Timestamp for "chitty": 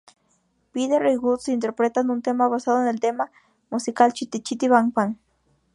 4.13-4.39, 4.41-4.67